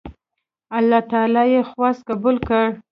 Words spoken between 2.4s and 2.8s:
کړ.